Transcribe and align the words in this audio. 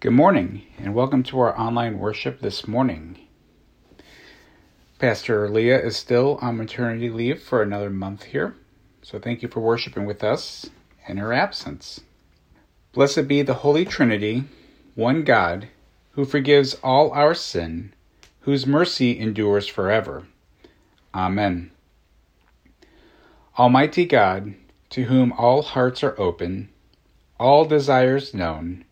Good 0.00 0.12
morning, 0.12 0.62
and 0.78 0.94
welcome 0.94 1.22
to 1.24 1.38
our 1.40 1.60
online 1.60 1.98
worship 1.98 2.40
this 2.40 2.66
morning. 2.66 3.18
Pastor 4.98 5.46
Leah 5.46 5.78
is 5.78 5.94
still 5.94 6.38
on 6.40 6.56
maternity 6.56 7.10
leave 7.10 7.42
for 7.42 7.60
another 7.60 7.90
month 7.90 8.22
here, 8.22 8.54
so 9.02 9.18
thank 9.18 9.42
you 9.42 9.48
for 9.48 9.60
worshiping 9.60 10.06
with 10.06 10.24
us 10.24 10.70
in 11.06 11.18
her 11.18 11.34
absence. 11.34 12.00
Blessed 12.94 13.28
be 13.28 13.42
the 13.42 13.60
Holy 13.60 13.84
Trinity, 13.84 14.44
one 14.94 15.22
God, 15.22 15.68
who 16.12 16.24
forgives 16.24 16.78
all 16.82 17.10
our 17.10 17.34
sin, 17.34 17.92
whose 18.40 18.66
mercy 18.66 19.20
endures 19.20 19.68
forever. 19.68 20.26
Amen. 21.14 21.72
Almighty 23.58 24.06
God, 24.06 24.54
to 24.88 25.02
whom 25.02 25.34
all 25.34 25.60
hearts 25.60 26.02
are 26.02 26.18
open, 26.18 26.70
all 27.38 27.66
desires 27.66 28.32
known, 28.32 28.86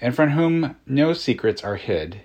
and 0.00 0.14
from 0.14 0.30
whom 0.30 0.76
no 0.86 1.12
secrets 1.12 1.64
are 1.64 1.76
hid. 1.76 2.20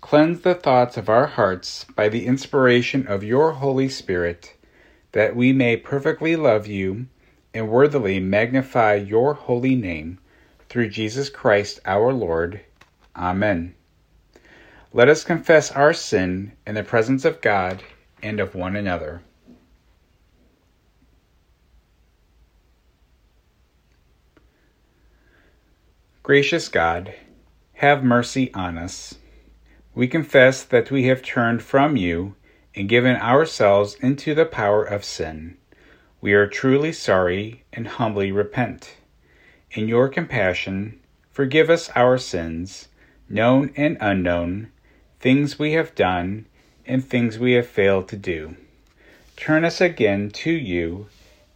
Cleanse 0.00 0.40
the 0.40 0.54
thoughts 0.54 0.96
of 0.96 1.08
our 1.08 1.26
hearts 1.26 1.84
by 1.96 2.08
the 2.08 2.26
inspiration 2.26 3.06
of 3.06 3.24
your 3.24 3.52
Holy 3.52 3.88
Spirit, 3.88 4.54
that 5.12 5.34
we 5.34 5.52
may 5.52 5.76
perfectly 5.76 6.36
love 6.36 6.66
you 6.66 7.06
and 7.54 7.68
worthily 7.68 8.20
magnify 8.20 8.94
your 8.94 9.34
holy 9.34 9.76
name, 9.76 10.18
through 10.68 10.88
Jesus 10.88 11.30
Christ 11.30 11.80
our 11.84 12.12
Lord. 12.12 12.60
Amen. 13.16 13.74
Let 14.92 15.08
us 15.08 15.24
confess 15.24 15.70
our 15.70 15.92
sin 15.92 16.52
in 16.66 16.74
the 16.74 16.82
presence 16.82 17.24
of 17.24 17.40
God 17.40 17.82
and 18.22 18.40
of 18.40 18.54
one 18.54 18.76
another. 18.76 19.22
Gracious 26.24 26.70
God, 26.70 27.12
have 27.74 28.02
mercy 28.02 28.50
on 28.54 28.78
us. 28.78 29.16
We 29.94 30.08
confess 30.08 30.62
that 30.64 30.90
we 30.90 31.04
have 31.04 31.20
turned 31.20 31.62
from 31.62 31.98
you 31.98 32.34
and 32.74 32.88
given 32.88 33.16
ourselves 33.16 33.94
into 33.96 34.34
the 34.34 34.46
power 34.46 34.82
of 34.82 35.04
sin. 35.04 35.58
We 36.22 36.32
are 36.32 36.46
truly 36.46 36.92
sorry 36.92 37.64
and 37.74 37.86
humbly 37.86 38.32
repent. 38.32 38.96
In 39.72 39.86
your 39.86 40.08
compassion, 40.08 40.98
forgive 41.30 41.68
us 41.68 41.90
our 41.94 42.16
sins, 42.16 42.88
known 43.28 43.70
and 43.76 43.98
unknown, 44.00 44.72
things 45.20 45.58
we 45.58 45.72
have 45.72 45.94
done 45.94 46.46
and 46.86 47.04
things 47.04 47.38
we 47.38 47.52
have 47.52 47.66
failed 47.66 48.08
to 48.08 48.16
do. 48.16 48.56
Turn 49.36 49.62
us 49.62 49.78
again 49.78 50.30
to 50.30 50.50
you 50.50 51.08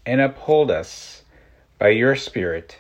and 0.04 0.20
uphold 0.20 0.70
us 0.70 1.22
by 1.78 1.88
your 1.88 2.14
Spirit 2.14 2.76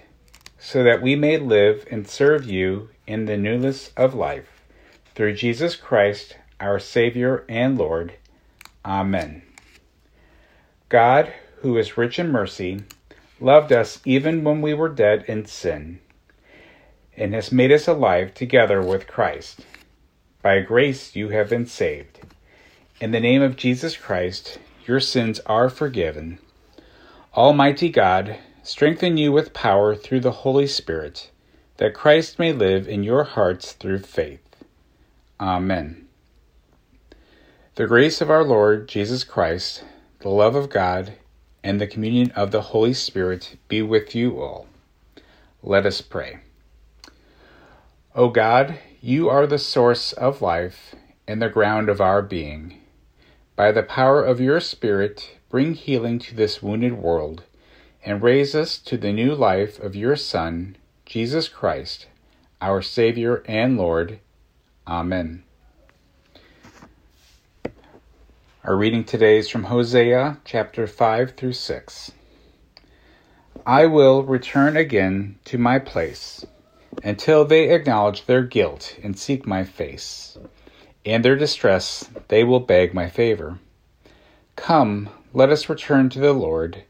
so 0.58 0.82
that 0.82 1.00
we 1.00 1.14
may 1.14 1.36
live 1.38 1.86
and 1.90 2.08
serve 2.08 2.44
you 2.44 2.90
in 3.06 3.26
the 3.26 3.36
newness 3.36 3.92
of 3.96 4.14
life. 4.14 4.62
Through 5.14 5.34
Jesus 5.34 5.76
Christ, 5.76 6.36
our 6.60 6.78
Savior 6.78 7.44
and 7.48 7.78
Lord. 7.78 8.14
Amen. 8.84 9.42
God, 10.88 11.32
who 11.60 11.76
is 11.76 11.96
rich 11.96 12.18
in 12.18 12.30
mercy, 12.30 12.82
loved 13.40 13.72
us 13.72 14.00
even 14.04 14.42
when 14.42 14.60
we 14.60 14.74
were 14.74 14.88
dead 14.88 15.24
in 15.28 15.46
sin, 15.46 16.00
and 17.16 17.34
has 17.34 17.52
made 17.52 17.72
us 17.72 17.86
alive 17.86 18.34
together 18.34 18.82
with 18.82 19.06
Christ. 19.06 19.60
By 20.42 20.60
grace 20.60 21.14
you 21.14 21.28
have 21.30 21.50
been 21.50 21.66
saved. 21.66 22.20
In 23.00 23.10
the 23.10 23.20
name 23.20 23.42
of 23.42 23.56
Jesus 23.56 23.96
Christ, 23.96 24.58
your 24.86 25.00
sins 25.00 25.40
are 25.46 25.68
forgiven. 25.68 26.38
Almighty 27.34 27.90
God, 27.90 28.38
strengthen 28.62 29.16
you 29.16 29.32
with 29.32 29.52
power 29.52 29.94
through 29.94 30.20
the 30.20 30.42
Holy 30.42 30.66
Spirit, 30.66 31.30
that 31.78 31.94
Christ 31.94 32.38
may 32.38 32.52
live 32.52 32.88
in 32.88 33.02
your 33.02 33.24
hearts 33.24 33.72
through 33.72 34.00
faith. 34.00 34.64
Amen. 35.40 36.08
The 37.76 37.86
grace 37.86 38.20
of 38.20 38.30
our 38.30 38.44
Lord 38.44 38.88
Jesus 38.88 39.22
Christ, 39.24 39.84
the 40.20 40.28
love 40.28 40.54
of 40.54 40.68
God, 40.68 41.14
and 41.62 41.80
the 41.80 41.86
communion 41.86 42.30
of 42.32 42.50
the 42.50 42.62
Holy 42.62 42.94
Spirit 42.94 43.56
be 43.68 43.82
with 43.82 44.14
you 44.14 44.40
all. 44.40 44.66
Let 45.62 45.86
us 45.86 46.00
pray. 46.00 46.38
O 48.14 48.28
God, 48.28 48.78
you 49.00 49.28
are 49.28 49.46
the 49.46 49.58
source 49.58 50.12
of 50.12 50.42
life 50.42 50.94
and 51.26 51.40
the 51.40 51.48
ground 51.48 51.88
of 51.88 52.00
our 52.00 52.22
being. 52.22 52.80
By 53.54 53.70
the 53.70 53.82
power 53.82 54.24
of 54.24 54.40
your 54.40 54.60
Spirit, 54.60 55.36
bring 55.48 55.74
healing 55.74 56.18
to 56.20 56.34
this 56.34 56.62
wounded 56.62 56.94
world 56.94 57.44
and 58.08 58.22
raise 58.22 58.54
us 58.54 58.78
to 58.78 58.96
the 58.96 59.12
new 59.12 59.34
life 59.34 59.78
of 59.80 59.94
your 59.94 60.16
Son, 60.16 60.74
Jesus 61.04 61.46
Christ, 61.46 62.06
our 62.58 62.80
Savior 62.80 63.42
and 63.44 63.76
Lord. 63.76 64.18
Amen. 64.86 65.42
Our 68.64 68.76
reading 68.76 69.04
today 69.04 69.36
is 69.36 69.50
from 69.50 69.64
Hosea 69.64 70.38
chapter 70.46 70.86
5 70.86 71.36
through 71.36 71.52
6. 71.52 72.12
I 73.66 73.84
will 73.84 74.22
return 74.22 74.78
again 74.78 75.38
to 75.44 75.58
my 75.58 75.78
place 75.78 76.46
until 77.04 77.44
they 77.44 77.74
acknowledge 77.74 78.24
their 78.24 78.42
guilt 78.42 78.96
and 79.02 79.18
seek 79.18 79.46
my 79.46 79.64
face. 79.64 80.38
In 81.04 81.20
their 81.20 81.36
distress, 81.36 82.08
they 82.28 82.42
will 82.42 82.60
beg 82.60 82.94
my 82.94 83.10
favor. 83.10 83.58
Come, 84.56 85.10
let 85.34 85.50
us 85.50 85.68
return 85.68 86.08
to 86.08 86.20
the 86.20 86.32
Lord 86.32 86.84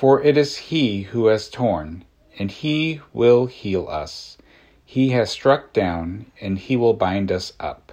for 0.00 0.22
it 0.22 0.38
is 0.38 0.56
he 0.56 1.02
who 1.02 1.26
has 1.26 1.50
torn, 1.50 2.02
and 2.38 2.50
he 2.50 3.02
will 3.12 3.44
heal 3.44 3.86
us. 3.86 4.38
He 4.82 5.10
has 5.10 5.28
struck 5.28 5.74
down, 5.74 6.24
and 6.40 6.58
he 6.58 6.74
will 6.74 6.94
bind 6.94 7.30
us 7.30 7.52
up. 7.60 7.92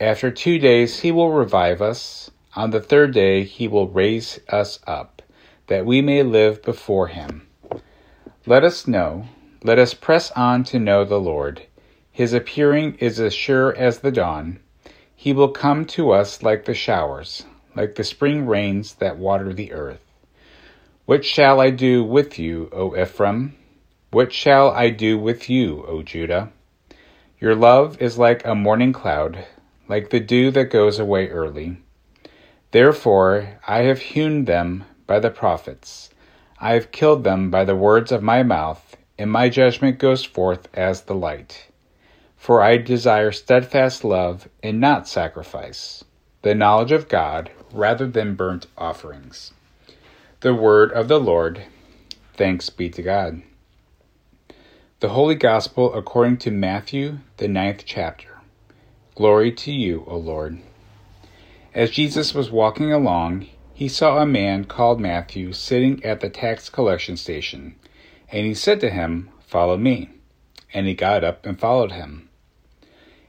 After 0.00 0.30
two 0.30 0.60
days 0.60 1.00
he 1.00 1.10
will 1.10 1.32
revive 1.32 1.82
us. 1.82 2.30
On 2.54 2.70
the 2.70 2.80
third 2.80 3.12
day 3.12 3.42
he 3.42 3.66
will 3.66 3.88
raise 3.88 4.38
us 4.50 4.78
up, 4.86 5.20
that 5.66 5.84
we 5.84 6.00
may 6.00 6.22
live 6.22 6.62
before 6.62 7.08
him. 7.08 7.48
Let 8.46 8.62
us 8.62 8.86
know, 8.86 9.26
let 9.64 9.80
us 9.80 9.94
press 9.94 10.30
on 10.36 10.62
to 10.62 10.78
know 10.78 11.04
the 11.04 11.18
Lord. 11.18 11.66
His 12.12 12.32
appearing 12.32 12.94
is 13.00 13.18
as 13.18 13.34
sure 13.34 13.76
as 13.76 13.98
the 13.98 14.12
dawn. 14.12 14.60
He 15.16 15.32
will 15.32 15.48
come 15.48 15.86
to 15.86 16.12
us 16.12 16.44
like 16.44 16.66
the 16.66 16.74
showers, 16.74 17.46
like 17.74 17.96
the 17.96 18.04
spring 18.04 18.46
rains 18.46 18.94
that 19.00 19.18
water 19.18 19.52
the 19.52 19.72
earth. 19.72 20.04
What 21.10 21.24
shall 21.24 21.60
I 21.60 21.70
do 21.70 22.04
with 22.04 22.38
you, 22.38 22.68
O 22.72 22.96
Ephraim? 22.96 23.56
What 24.12 24.32
shall 24.32 24.70
I 24.70 24.90
do 24.90 25.18
with 25.18 25.50
you, 25.50 25.84
O 25.88 26.02
Judah? 26.02 26.52
Your 27.40 27.56
love 27.56 28.00
is 28.00 28.16
like 28.16 28.46
a 28.46 28.54
morning 28.54 28.92
cloud, 28.92 29.44
like 29.88 30.10
the 30.10 30.20
dew 30.20 30.52
that 30.52 30.70
goes 30.70 31.00
away 31.00 31.28
early. 31.28 31.78
Therefore 32.70 33.58
I 33.66 33.78
have 33.78 33.98
hewn 33.98 34.44
them 34.44 34.84
by 35.08 35.18
the 35.18 35.30
prophets. 35.30 36.10
I 36.60 36.74
have 36.74 36.92
killed 36.92 37.24
them 37.24 37.50
by 37.50 37.64
the 37.64 37.74
words 37.74 38.12
of 38.12 38.22
my 38.22 38.44
mouth, 38.44 38.96
and 39.18 39.32
my 39.32 39.48
judgment 39.48 39.98
goes 39.98 40.24
forth 40.24 40.68
as 40.74 41.02
the 41.02 41.16
light. 41.16 41.66
For 42.36 42.62
I 42.62 42.76
desire 42.76 43.32
steadfast 43.32 44.04
love 44.04 44.48
and 44.62 44.78
not 44.78 45.08
sacrifice, 45.08 46.04
the 46.42 46.54
knowledge 46.54 46.92
of 46.92 47.08
God 47.08 47.50
rather 47.72 48.06
than 48.06 48.36
burnt 48.36 48.68
offerings. 48.78 49.50
The 50.40 50.54
word 50.54 50.90
of 50.92 51.08
the 51.08 51.20
Lord. 51.20 51.66
Thanks 52.32 52.70
be 52.70 52.88
to 52.88 53.02
God. 53.02 53.42
The 55.00 55.10
Holy 55.10 55.34
Gospel 55.34 55.92
according 55.92 56.38
to 56.38 56.50
Matthew, 56.50 57.18
the 57.36 57.46
ninth 57.46 57.82
chapter. 57.84 58.38
Glory 59.14 59.52
to 59.52 59.70
you, 59.70 60.02
O 60.06 60.16
Lord. 60.16 60.60
As 61.74 61.90
Jesus 61.90 62.32
was 62.32 62.50
walking 62.50 62.90
along, 62.90 63.48
he 63.74 63.86
saw 63.86 64.16
a 64.16 64.24
man 64.24 64.64
called 64.64 64.98
Matthew 64.98 65.52
sitting 65.52 66.02
at 66.02 66.20
the 66.20 66.30
tax 66.30 66.70
collection 66.70 67.18
station, 67.18 67.74
and 68.30 68.46
he 68.46 68.54
said 68.54 68.80
to 68.80 68.88
him, 68.88 69.28
Follow 69.46 69.76
me. 69.76 70.08
And 70.72 70.86
he 70.86 70.94
got 70.94 71.22
up 71.22 71.44
and 71.44 71.60
followed 71.60 71.92
him. 71.92 72.30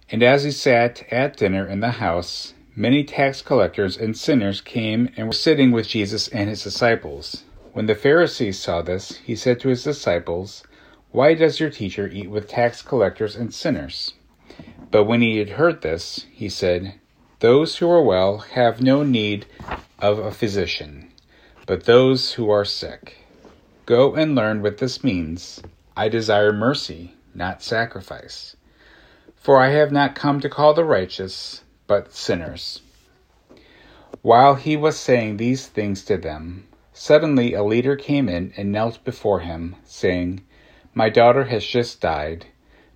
And 0.09 0.23
as 0.23 0.45
he 0.45 0.51
sat 0.51 1.03
at 1.11 1.35
dinner 1.35 1.67
in 1.67 1.81
the 1.81 1.91
house, 1.91 2.53
Many 2.75 3.03
tax 3.03 3.41
collectors 3.41 3.97
and 3.97 4.17
sinners 4.17 4.61
came 4.61 5.09
and 5.17 5.27
were 5.27 5.33
sitting 5.33 5.71
with 5.71 5.89
Jesus 5.89 6.29
and 6.29 6.49
his 6.49 6.63
disciples. 6.63 7.43
When 7.73 7.85
the 7.85 7.95
Pharisees 7.95 8.59
saw 8.59 8.81
this, 8.81 9.17
he 9.17 9.35
said 9.35 9.59
to 9.59 9.67
his 9.67 9.83
disciples, 9.83 10.63
Why 11.11 11.33
does 11.33 11.59
your 11.59 11.69
teacher 11.69 12.07
eat 12.07 12.29
with 12.29 12.47
tax 12.47 12.81
collectors 12.81 13.35
and 13.35 13.53
sinners? 13.53 14.13
But 14.89 15.03
when 15.03 15.21
he 15.21 15.37
had 15.37 15.49
heard 15.49 15.81
this, 15.81 16.27
he 16.31 16.47
said, 16.47 16.93
Those 17.39 17.77
who 17.77 17.89
are 17.89 18.01
well 18.01 18.37
have 18.37 18.81
no 18.81 19.03
need 19.03 19.47
of 19.99 20.19
a 20.19 20.31
physician, 20.31 21.11
but 21.65 21.83
those 21.83 22.33
who 22.33 22.49
are 22.49 22.65
sick. 22.65 23.17
Go 23.85 24.15
and 24.15 24.33
learn 24.33 24.61
what 24.61 24.77
this 24.77 25.03
means. 25.03 25.61
I 25.97 26.07
desire 26.07 26.53
mercy, 26.53 27.15
not 27.35 27.61
sacrifice. 27.61 28.55
For 29.35 29.59
I 29.59 29.71
have 29.71 29.91
not 29.91 30.15
come 30.15 30.39
to 30.39 30.49
call 30.49 30.73
the 30.73 30.85
righteous, 30.85 31.63
but 31.91 32.13
sinners. 32.13 32.83
While 34.21 34.55
he 34.55 34.77
was 34.77 34.97
saying 34.97 35.35
these 35.35 35.67
things 35.67 36.05
to 36.05 36.15
them, 36.15 36.69
suddenly 36.93 37.53
a 37.53 37.65
leader 37.65 37.97
came 37.97 38.29
in 38.29 38.53
and 38.55 38.71
knelt 38.71 39.03
before 39.03 39.41
him, 39.41 39.75
saying, 39.83 40.39
My 40.93 41.09
daughter 41.09 41.43
has 41.43 41.65
just 41.65 41.99
died, 41.99 42.45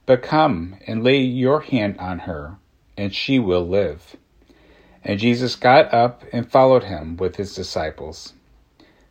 But 0.05 0.21
come 0.21 0.77
and 0.87 1.03
lay 1.03 1.17
your 1.19 1.59
hand 1.59 1.97
on 1.99 2.19
her, 2.19 2.55
and 2.95 3.13
she 3.13 3.37
will 3.37 3.67
live. 3.67 4.15
And 5.03 5.19
Jesus 5.19 5.57
got 5.57 5.93
up 5.93 6.23
and 6.31 6.49
followed 6.49 6.85
him 6.85 7.17
with 7.17 7.35
his 7.35 7.53
disciples. 7.53 8.31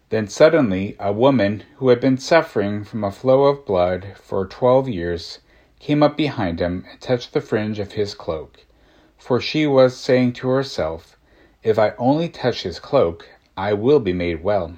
Then 0.08 0.28
suddenly 0.28 0.96
a 0.98 1.12
woman 1.12 1.62
who 1.76 1.90
had 1.90 2.00
been 2.00 2.16
suffering 2.16 2.84
from 2.84 3.04
a 3.04 3.12
flow 3.12 3.44
of 3.44 3.66
blood 3.66 4.14
for 4.16 4.46
twelve 4.46 4.88
years 4.88 5.40
came 5.78 6.02
up 6.02 6.16
behind 6.16 6.58
him 6.58 6.86
and 6.90 6.98
touched 7.02 7.32
the 7.32 7.50
fringe 7.50 7.78
of 7.78 7.92
his 7.92 8.14
cloak. 8.14 8.64
For 9.26 9.40
she 9.40 9.66
was 9.66 9.96
saying 9.96 10.34
to 10.34 10.48
herself, 10.50 11.16
If 11.62 11.78
I 11.78 11.94
only 11.96 12.28
touch 12.28 12.62
his 12.62 12.78
cloak, 12.78 13.26
I 13.56 13.72
will 13.72 13.98
be 13.98 14.12
made 14.12 14.44
well. 14.44 14.76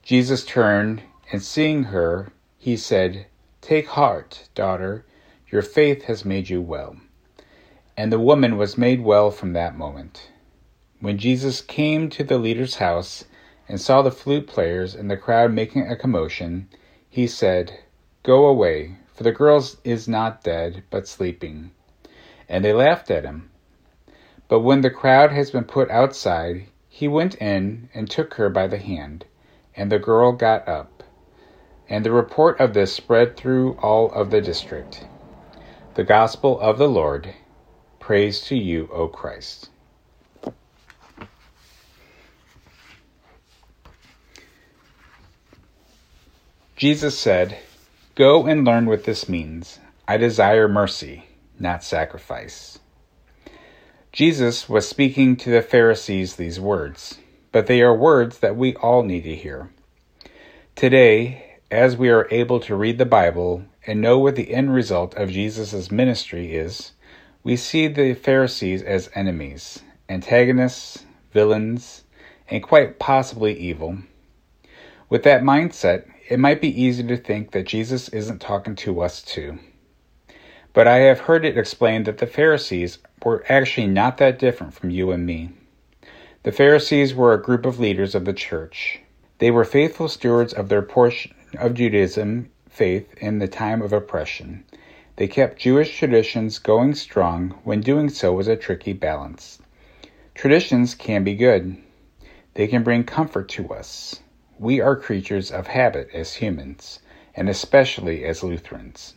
Jesus 0.00 0.44
turned, 0.44 1.02
and 1.32 1.42
seeing 1.42 1.82
her, 1.90 2.28
he 2.56 2.76
said, 2.76 3.26
Take 3.60 3.88
heart, 3.88 4.48
daughter, 4.54 5.04
your 5.50 5.62
faith 5.62 6.04
has 6.04 6.24
made 6.24 6.50
you 6.50 6.62
well. 6.62 6.98
And 7.96 8.12
the 8.12 8.20
woman 8.20 8.58
was 8.58 8.78
made 8.78 9.02
well 9.02 9.32
from 9.32 9.54
that 9.54 9.76
moment. 9.76 10.30
When 11.00 11.18
Jesus 11.18 11.62
came 11.62 12.10
to 12.10 12.22
the 12.22 12.38
leader's 12.38 12.76
house 12.76 13.24
and 13.68 13.80
saw 13.80 14.02
the 14.02 14.12
flute 14.12 14.46
players 14.46 14.94
and 14.94 15.10
the 15.10 15.16
crowd 15.16 15.52
making 15.52 15.88
a 15.88 15.96
commotion, 15.96 16.68
he 17.10 17.26
said, 17.26 17.80
Go 18.22 18.46
away, 18.46 18.98
for 19.12 19.24
the 19.24 19.32
girl 19.32 19.66
is 19.82 20.06
not 20.06 20.44
dead, 20.44 20.84
but 20.90 21.08
sleeping. 21.08 21.72
And 22.48 22.64
they 22.64 22.72
laughed 22.72 23.10
at 23.10 23.24
him. 23.24 23.50
But 24.48 24.60
when 24.60 24.82
the 24.82 24.90
crowd 24.90 25.32
has 25.32 25.50
been 25.50 25.64
put 25.64 25.90
outside, 25.90 26.66
he 26.88 27.08
went 27.08 27.36
in 27.36 27.88
and 27.94 28.10
took 28.10 28.34
her 28.34 28.50
by 28.50 28.66
the 28.66 28.78
hand, 28.78 29.24
and 29.74 29.90
the 29.90 29.98
girl 29.98 30.32
got 30.32 30.68
up. 30.68 31.02
And 31.88 32.04
the 32.04 32.12
report 32.12 32.60
of 32.60 32.74
this 32.74 32.92
spread 32.92 33.36
through 33.36 33.78
all 33.82 34.10
of 34.12 34.30
the 34.30 34.40
district. 34.40 35.06
The 35.94 36.04
Gospel 36.04 36.60
of 36.60 36.78
the 36.78 36.88
Lord. 36.88 37.34
Praise 37.98 38.40
to 38.42 38.56
you, 38.56 38.88
O 38.92 39.08
Christ. 39.08 39.70
Jesus 46.76 47.18
said, 47.18 47.58
Go 48.16 48.46
and 48.46 48.64
learn 48.64 48.86
what 48.86 49.04
this 49.04 49.28
means. 49.28 49.78
I 50.08 50.16
desire 50.16 50.66
mercy, 50.66 51.24
not 51.62 51.84
sacrifice. 51.84 52.78
Jesus 54.12 54.68
was 54.68 54.86
speaking 54.86 55.36
to 55.36 55.50
the 55.50 55.62
Pharisees 55.62 56.36
these 56.36 56.60
words, 56.60 57.18
but 57.50 57.66
they 57.66 57.80
are 57.80 57.96
words 57.96 58.40
that 58.40 58.56
we 58.56 58.74
all 58.76 59.02
need 59.02 59.22
to 59.22 59.34
hear. 59.34 59.70
Today, 60.76 61.58
as 61.70 61.96
we 61.96 62.10
are 62.10 62.28
able 62.30 62.60
to 62.60 62.76
read 62.76 62.98
the 62.98 63.06
Bible 63.06 63.64
and 63.86 64.00
know 64.00 64.18
what 64.18 64.36
the 64.36 64.52
end 64.52 64.74
result 64.74 65.14
of 65.14 65.30
Jesus' 65.30 65.90
ministry 65.90 66.54
is, 66.54 66.92
we 67.42 67.56
see 67.56 67.88
the 67.88 68.12
Pharisees 68.14 68.82
as 68.82 69.10
enemies, 69.14 69.82
antagonists, 70.08 71.06
villains, 71.32 72.04
and 72.48 72.62
quite 72.62 72.98
possibly 72.98 73.58
evil. 73.58 73.98
With 75.08 75.22
that 75.22 75.42
mindset, 75.42 76.04
it 76.28 76.38
might 76.38 76.60
be 76.60 76.82
easy 76.82 77.02
to 77.04 77.16
think 77.16 77.52
that 77.52 77.66
Jesus 77.66 78.08
isn't 78.10 78.40
talking 78.40 78.76
to 78.76 79.00
us 79.00 79.22
too. 79.22 79.58
But 80.74 80.88
I 80.88 80.98
have 80.98 81.20
heard 81.20 81.44
it 81.44 81.58
explained 81.58 82.06
that 82.06 82.18
the 82.18 82.26
Pharisees 82.26 82.98
were 83.24 83.44
actually 83.48 83.86
not 83.86 84.16
that 84.18 84.38
different 84.38 84.72
from 84.72 84.90
you 84.90 85.10
and 85.10 85.26
me. 85.26 85.50
The 86.44 86.52
Pharisees 86.52 87.14
were 87.14 87.34
a 87.34 87.42
group 87.42 87.66
of 87.66 87.78
leaders 87.78 88.14
of 88.14 88.24
the 88.24 88.32
church. 88.32 89.00
They 89.38 89.50
were 89.50 89.64
faithful 89.64 90.08
stewards 90.08 90.52
of 90.52 90.68
their 90.68 90.82
portion 90.82 91.34
of 91.58 91.74
Judaism 91.74 92.50
faith 92.68 93.12
in 93.18 93.38
the 93.38 93.48
time 93.48 93.82
of 93.82 93.92
oppression. 93.92 94.64
They 95.16 95.28
kept 95.28 95.60
Jewish 95.60 95.98
traditions 95.98 96.58
going 96.58 96.94
strong 96.94 97.50
when 97.64 97.82
doing 97.82 98.08
so 98.08 98.32
was 98.32 98.48
a 98.48 98.56
tricky 98.56 98.94
balance. 98.94 99.60
Traditions 100.34 100.94
can 100.94 101.22
be 101.22 101.34
good. 101.34 101.76
They 102.54 102.66
can 102.66 102.82
bring 102.82 103.04
comfort 103.04 103.50
to 103.50 103.74
us. 103.74 104.20
We 104.58 104.80
are 104.80 104.96
creatures 104.96 105.50
of 105.50 105.66
habit 105.66 106.08
as 106.14 106.34
humans, 106.34 107.00
and 107.36 107.50
especially 107.50 108.24
as 108.24 108.42
Lutherans. 108.42 109.14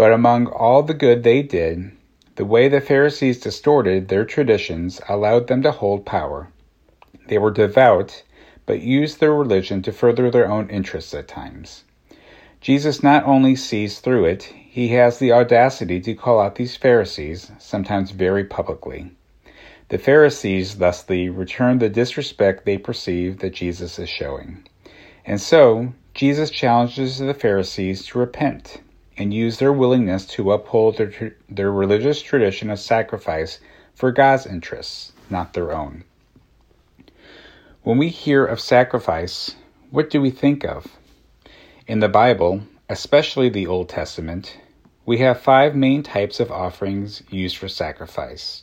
But 0.00 0.14
among 0.14 0.46
all 0.46 0.82
the 0.82 0.94
good 0.94 1.24
they 1.24 1.42
did, 1.42 1.90
the 2.36 2.46
way 2.46 2.68
the 2.68 2.80
Pharisees 2.80 3.38
distorted 3.38 4.08
their 4.08 4.24
traditions 4.24 4.98
allowed 5.06 5.46
them 5.46 5.60
to 5.60 5.72
hold 5.72 6.06
power. 6.06 6.48
They 7.28 7.36
were 7.36 7.50
devout 7.50 8.22
but 8.64 8.80
used 8.80 9.20
their 9.20 9.34
religion 9.34 9.82
to 9.82 9.92
further 9.92 10.30
their 10.30 10.50
own 10.50 10.70
interests 10.70 11.12
at 11.12 11.28
times. 11.28 11.84
Jesus 12.62 13.02
not 13.02 13.26
only 13.26 13.54
sees 13.54 13.98
through 13.98 14.24
it, 14.24 14.44
he 14.44 14.88
has 14.88 15.18
the 15.18 15.32
audacity 15.32 16.00
to 16.00 16.14
call 16.14 16.40
out 16.40 16.54
these 16.54 16.78
Pharisees, 16.78 17.52
sometimes 17.58 18.12
very 18.12 18.44
publicly. 18.44 19.10
The 19.90 19.98
Pharisees 19.98 20.76
thusly 20.76 21.28
return 21.28 21.78
the 21.78 21.90
disrespect 21.90 22.64
they 22.64 22.78
perceive 22.78 23.40
that 23.40 23.52
Jesus 23.52 23.98
is 23.98 24.08
showing. 24.08 24.66
And 25.26 25.38
so, 25.38 25.92
Jesus 26.14 26.48
challenges 26.48 27.18
the 27.18 27.34
Pharisees 27.34 28.06
to 28.06 28.18
repent 28.18 28.80
and 29.16 29.34
use 29.34 29.58
their 29.58 29.72
willingness 29.72 30.24
to 30.26 30.52
uphold 30.52 30.96
their, 30.96 31.36
their 31.48 31.70
religious 31.70 32.22
tradition 32.22 32.70
of 32.70 32.78
sacrifice 32.78 33.60
for 33.94 34.12
God's 34.12 34.46
interests, 34.46 35.12
not 35.28 35.52
their 35.52 35.72
own. 35.72 36.04
When 37.82 37.98
we 37.98 38.08
hear 38.08 38.44
of 38.44 38.60
sacrifice, 38.60 39.56
what 39.90 40.10
do 40.10 40.20
we 40.20 40.30
think 40.30 40.64
of? 40.64 40.86
In 41.86 42.00
the 42.00 42.08
Bible, 42.08 42.62
especially 42.88 43.48
the 43.48 43.66
Old 43.66 43.88
Testament, 43.88 44.58
we 45.06 45.18
have 45.18 45.40
five 45.40 45.74
main 45.74 46.02
types 46.02 46.40
of 46.40 46.52
offerings 46.52 47.22
used 47.30 47.56
for 47.56 47.68
sacrifice. 47.68 48.62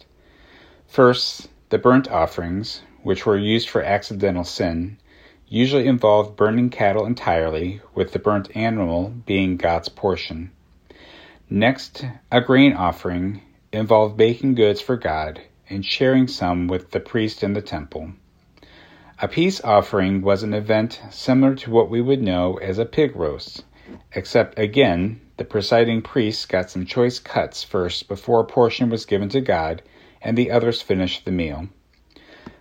First, 0.88 1.50
the 1.70 1.78
burnt 1.78 2.10
offerings, 2.10 2.82
which 3.04 3.26
were 3.26 3.38
used 3.38 3.70
for 3.70 3.84
accidental 3.84 4.44
sin, 4.44 4.98
usually 5.50 5.88
involved 5.88 6.36
burning 6.36 6.70
cattle 6.70 7.06
entirely, 7.06 7.82
with 7.96 8.12
the 8.12 8.20
burnt 8.20 8.56
animal 8.56 9.14
being 9.26 9.58
God's 9.58 9.90
portion. 9.90 10.52
Next, 11.50 12.06
a 12.32 12.42
grain 12.42 12.74
offering 12.74 13.42
involved 13.72 14.18
baking 14.18 14.56
goods 14.56 14.82
for 14.82 14.98
God 14.98 15.42
and 15.70 15.86
sharing 15.86 16.28
some 16.28 16.68
with 16.68 16.92
the 16.92 17.00
priest 17.00 17.44
in 17.44 17.54
the 17.54 17.62
temple. 17.62 18.12
A 19.22 19.28
peace 19.28 19.62
offering 19.64 20.22
was 20.22 20.44
an 20.44 20.54
event 20.54 21.02
similar 21.10 21.56
to 21.56 21.72
what 21.72 21.90
we 21.90 22.02
would 22.02 22.22
know 22.22 22.58
as 22.58 22.78
a 22.78 22.86
pig 22.86 23.16
roast, 23.16 23.64
except 24.14 24.60
again, 24.60 25.22
the 25.38 25.46
presiding 25.46 26.02
priest 26.02 26.50
got 26.50 26.70
some 26.70 26.86
choice 26.86 27.20
cuts 27.20 27.64
first 27.64 28.08
before 28.08 28.42
a 28.42 28.46
portion 28.46 28.90
was 28.90 29.06
given 29.06 29.30
to 29.30 29.42
God, 29.42 29.82
and 30.22 30.38
the 30.38 30.52
others 30.52 30.82
finished 30.82 31.26
the 31.26 31.32
meal. 31.32 31.68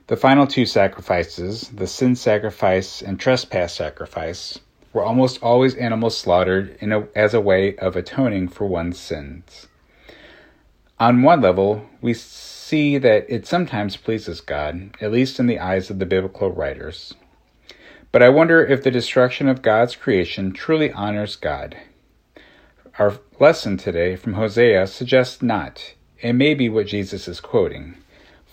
The 0.09 0.17
final 0.17 0.47
two 0.47 0.67
sacrifices, 0.67 1.69
the 1.69 1.89
sin 1.89 2.15
sacrifice 2.15 3.03
and 3.03 3.19
trespass 3.19 3.73
sacrifice, 3.73 4.61
were 4.93 5.03
almost 5.03 5.43
always 5.43 5.75
animals 5.75 6.17
slaughtered 6.17 6.79
a, 6.81 7.09
as 7.17 7.35
a 7.35 7.41
way 7.41 7.75
of 7.79 7.97
atoning 7.97 8.47
for 8.47 8.69
one's 8.69 9.01
sins. 9.01 9.67
On 11.01 11.23
one 11.23 11.41
level, 11.41 11.91
we 12.01 12.15
see 12.15 12.99
that 12.99 13.27
it 13.29 13.49
sometimes 13.49 13.97
pleases 13.97 14.41
God, 14.41 14.91
at 15.01 15.11
least 15.11 15.41
in 15.41 15.49
the 15.49 15.59
eyes 15.59 15.91
of 15.91 15.99
the 15.99 16.07
biblical 16.07 16.53
writers. 16.53 17.15
But 18.13 18.23
I 18.23 18.29
wonder 18.29 18.65
if 18.65 18.85
the 18.85 18.93
destruction 18.93 19.49
of 19.49 19.61
God's 19.61 19.97
creation 19.97 20.53
truly 20.53 20.93
honors 20.93 21.35
God. 21.35 21.77
Our 23.01 23.19
lesson 23.41 23.77
today 23.77 24.15
from 24.15 24.35
Hosea 24.35 24.87
suggests 24.87 25.43
not, 25.43 25.95
and 26.23 26.39
may 26.39 26.55
be 26.55 26.69
what 26.69 26.87
Jesus 26.87 27.27
is 27.27 27.41
quoting. 27.41 27.97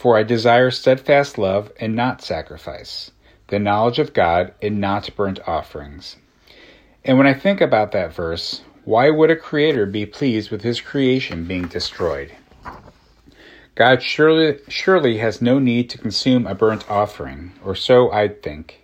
For 0.03 0.17
I 0.17 0.24
desire 0.24 0.69
steadfast 0.69 1.38
love 1.38 1.72
and 1.79 1.95
not 1.95 2.22
sacrifice, 2.22 3.12
the 3.48 3.57
knowledge 3.57 4.00
of 4.00 4.12
God 4.12 4.53
and 4.62 4.81
not 4.81 5.15
burnt 5.15 5.39
offerings. 5.48 6.17
And 7.05 7.17
when 7.17 7.25
I 7.25 7.33
think 7.33 7.62
about 7.62 7.93
that 7.93 8.13
verse, 8.13 8.63
why 8.83 9.10
would 9.10 9.31
a 9.31 9.38
creator 9.38 9.86
be 9.86 10.05
pleased 10.05 10.51
with 10.51 10.62
his 10.62 10.81
creation 10.81 11.45
being 11.45 11.69
destroyed? 11.69 12.33
God 13.75 14.03
surely, 14.03 14.60
surely 14.67 15.19
has 15.19 15.41
no 15.41 15.57
need 15.57 15.89
to 15.91 15.98
consume 15.98 16.48
a 16.48 16.53
burnt 16.53 16.83
offering, 16.91 17.53
or 17.63 17.74
so 17.74 18.12
I'd 18.12 18.43
think. 18.43 18.83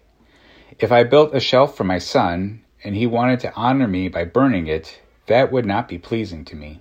If 0.80 0.90
I 0.90 1.04
built 1.04 1.36
a 1.36 1.42
shelf 1.42 1.76
for 1.76 1.84
my 1.84 2.00
son, 2.00 2.62
and 2.82 2.96
he 2.96 3.06
wanted 3.06 3.42
to 3.42 3.54
honor 3.56 3.90
me 3.90 4.08
by 4.08 4.24
burning 4.24 4.68
it, 4.68 5.02
that 5.28 5.52
would 5.52 5.66
not 5.66 5.90
be 5.90 5.98
pleasing 5.98 6.46
to 6.46 6.56
me. 6.56 6.80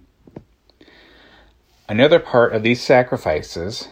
Another 1.88 2.20
part 2.20 2.52
of 2.52 2.62
these 2.62 2.80
sacrifices 2.80 3.88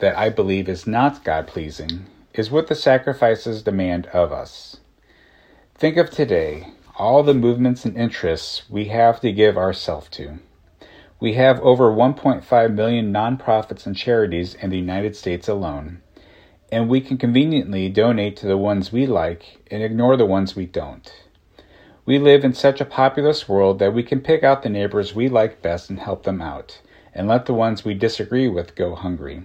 that 0.00 0.18
I 0.18 0.28
believe 0.30 0.68
is 0.68 0.86
not 0.86 1.24
God 1.24 1.46
pleasing 1.46 2.06
is 2.34 2.50
what 2.50 2.66
the 2.66 2.74
sacrifices 2.74 3.62
demand 3.62 4.06
of 4.08 4.32
us. 4.32 4.78
Think 5.74 5.96
of 5.96 6.10
today, 6.10 6.68
all 6.98 7.22
the 7.22 7.34
movements 7.34 7.84
and 7.84 7.96
interests 7.96 8.68
we 8.68 8.86
have 8.86 9.20
to 9.20 9.32
give 9.32 9.56
ourselves 9.56 10.08
to. 10.10 10.38
We 11.20 11.34
have 11.34 11.60
over 11.60 11.92
1.5 11.92 12.74
million 12.74 13.12
nonprofits 13.12 13.86
and 13.86 13.96
charities 13.96 14.54
in 14.54 14.70
the 14.70 14.78
United 14.78 15.16
States 15.16 15.48
alone, 15.48 16.00
and 16.72 16.88
we 16.88 17.00
can 17.00 17.18
conveniently 17.18 17.88
donate 17.88 18.36
to 18.38 18.46
the 18.46 18.56
ones 18.56 18.92
we 18.92 19.06
like 19.06 19.62
and 19.70 19.82
ignore 19.82 20.16
the 20.16 20.26
ones 20.26 20.56
we 20.56 20.66
don't. 20.66 21.12
We 22.06 22.18
live 22.18 22.44
in 22.44 22.54
such 22.54 22.80
a 22.80 22.86
populous 22.86 23.48
world 23.48 23.78
that 23.80 23.92
we 23.92 24.02
can 24.02 24.20
pick 24.20 24.42
out 24.42 24.62
the 24.62 24.70
neighbors 24.70 25.14
we 25.14 25.28
like 25.28 25.62
best 25.62 25.90
and 25.90 26.00
help 26.00 26.22
them 26.22 26.40
out, 26.40 26.80
and 27.14 27.28
let 27.28 27.46
the 27.46 27.54
ones 27.54 27.84
we 27.84 27.94
disagree 27.94 28.48
with 28.48 28.74
go 28.74 28.94
hungry. 28.94 29.42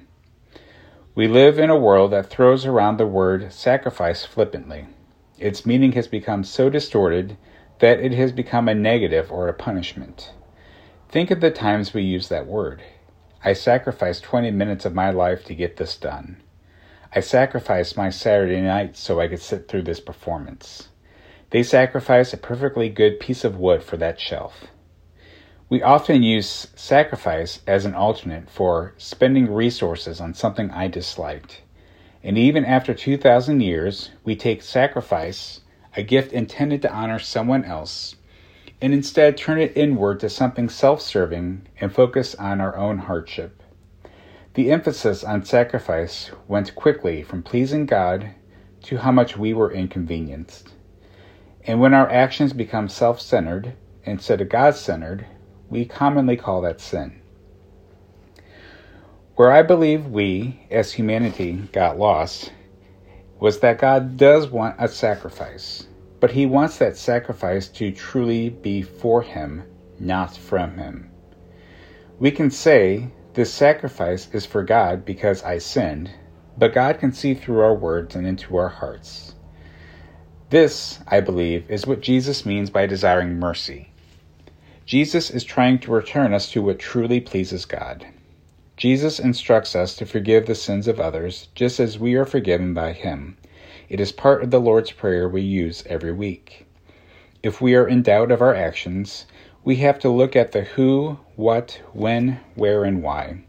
We 1.15 1.29
live 1.29 1.57
in 1.59 1.69
a 1.69 1.79
world 1.79 2.11
that 2.11 2.29
throws 2.29 2.65
around 2.65 2.97
the 2.97 3.07
word 3.07 3.53
sacrifice 3.53 4.25
flippantly. 4.25 4.87
Its 5.39 5.65
meaning 5.65 5.93
has 5.93 6.09
become 6.09 6.43
so 6.43 6.69
distorted 6.69 7.37
that 7.79 8.01
it 8.01 8.11
has 8.11 8.33
become 8.33 8.67
a 8.67 8.75
negative 8.75 9.31
or 9.31 9.47
a 9.47 9.53
punishment. 9.53 10.33
Think 11.07 11.31
of 11.31 11.39
the 11.39 11.51
times 11.51 11.93
we 11.93 12.01
use 12.01 12.27
that 12.27 12.47
word. 12.47 12.83
I 13.41 13.53
sacrificed 13.53 14.23
20 14.23 14.51
minutes 14.51 14.83
of 14.83 14.93
my 14.93 15.09
life 15.09 15.45
to 15.45 15.55
get 15.55 15.77
this 15.77 15.95
done. 15.95 16.43
I 17.13 17.21
sacrificed 17.21 17.95
my 17.95 18.09
Saturday 18.09 18.59
night 18.59 18.97
so 18.97 19.21
I 19.21 19.29
could 19.29 19.39
sit 19.39 19.69
through 19.69 19.83
this 19.83 20.01
performance. 20.01 20.89
They 21.51 21.63
sacrificed 21.63 22.33
a 22.33 22.37
perfectly 22.37 22.89
good 22.89 23.21
piece 23.21 23.45
of 23.45 23.57
wood 23.57 23.83
for 23.83 23.95
that 23.95 24.19
shelf. 24.19 24.65
We 25.67 25.81
often 25.81 26.21
use 26.21 26.67
sacrifice 26.75 27.61
as 27.65 27.85
an 27.85 27.95
alternate 27.95 28.51
for 28.51 28.93
spending 28.97 29.51
resources 29.51 30.21
on 30.21 30.35
something 30.35 30.69
I 30.69 30.87
disliked. 30.87 31.63
And 32.23 32.37
even 32.37 32.63
after 32.63 32.93
2,000 32.93 33.61
years, 33.61 34.11
we 34.23 34.35
take 34.35 34.61
sacrifice, 34.61 35.61
a 35.97 36.03
gift 36.03 36.33
intended 36.33 36.83
to 36.83 36.93
honor 36.93 37.17
someone 37.17 37.65
else, 37.65 38.15
and 38.79 38.93
instead 38.93 39.37
turn 39.37 39.59
it 39.59 39.75
inward 39.75 40.19
to 40.19 40.29
something 40.29 40.69
self 40.69 41.01
serving 41.01 41.67
and 41.81 41.91
focus 41.91 42.35
on 42.35 42.61
our 42.61 42.77
own 42.77 42.99
hardship. 42.99 43.63
The 44.53 44.71
emphasis 44.71 45.23
on 45.23 45.45
sacrifice 45.45 46.29
went 46.47 46.75
quickly 46.75 47.23
from 47.23 47.41
pleasing 47.41 47.87
God 47.87 48.35
to 48.83 48.97
how 48.97 49.11
much 49.11 49.35
we 49.35 49.51
were 49.51 49.71
inconvenienced. 49.71 50.73
And 51.63 51.79
when 51.79 51.95
our 51.95 52.09
actions 52.11 52.53
become 52.53 52.87
self 52.87 53.19
centered 53.19 53.73
instead 54.03 54.41
of 54.41 54.49
God 54.49 54.75
centered, 54.75 55.25
we 55.75 55.83
commonly 55.83 56.37
call 56.37 56.61
that 56.61 56.79
sin. 56.79 57.19
Where 59.35 59.51
I 59.51 59.61
believe 59.61 60.05
we, 60.05 60.61
as 60.71 60.93
humanity, 60.93 61.67
got 61.73 61.99
lost 61.99 62.53
was 63.41 63.59
that 63.59 63.79
God 63.79 64.15
does 64.15 64.47
want 64.47 64.77
a 64.79 64.87
sacrifice. 64.87 65.87
But 66.21 66.31
he 66.31 66.45
wants 66.45 66.77
that 66.77 66.95
sacrifice 66.95 67.67
to 67.67 67.91
truly 67.91 68.51
be 68.51 68.83
for 68.83 69.21
him, 69.21 69.63
not 69.99 70.37
from 70.37 70.77
him. 70.77 71.11
We 72.19 72.31
can 72.31 72.49
say, 72.49 73.09
This 73.33 73.53
sacrifice 73.53 74.29
is 74.31 74.45
for 74.45 74.63
God 74.63 75.03
because 75.03 75.43
I 75.43 75.57
sinned, 75.57 76.09
but 76.57 76.73
God 76.73 76.99
can 76.99 77.11
see 77.11 77.33
through 77.33 77.59
our 77.59 77.75
words 77.75 78.15
and 78.15 78.25
into 78.25 78.55
our 78.55 78.69
hearts. 78.69 79.35
This, 80.49 80.99
I 81.05 81.19
believe, 81.19 81.69
is 81.69 81.85
what 81.85 81.99
Jesus 81.99 82.45
means 82.45 82.69
by 82.69 82.85
desiring 82.85 83.37
mercy. 83.37 83.89
Jesus 84.85 85.31
is 85.31 85.43
trying 85.43 85.79
to 85.79 85.91
return 85.91 86.31
us 86.31 86.51
to 86.51 86.61
what 86.61 86.77
truly 86.77 87.19
pleases 87.19 87.65
God. 87.65 88.05
Jesus 88.77 89.19
instructs 89.19 89.75
us 89.75 89.95
to 89.95 90.05
forgive 90.05 90.45
the 90.45 90.53
sins 90.53 90.87
of 90.87 90.99
others 90.99 91.47
just 91.55 91.79
as 91.79 91.97
we 91.97 92.13
are 92.13 92.25
forgiven 92.25 92.75
by 92.75 92.93
Him. 92.93 93.35
It 93.89 93.99
is 93.99 94.11
part 94.11 94.43
of 94.43 94.51
the 94.51 94.59
Lord's 94.59 94.91
Prayer 94.91 95.27
we 95.27 95.41
use 95.41 95.83
every 95.87 96.11
week. 96.11 96.67
If 97.41 97.61
we 97.61 97.73
are 97.73 97.87
in 97.87 98.03
doubt 98.03 98.31
of 98.31 98.43
our 98.43 98.53
actions, 98.53 99.25
we 99.63 99.77
have 99.77 99.97
to 99.99 100.09
look 100.09 100.35
at 100.35 100.51
the 100.51 100.61
who, 100.61 101.17
what, 101.35 101.81
when, 101.93 102.39
where, 102.53 102.83
and 102.83 103.01
why. 103.01 103.39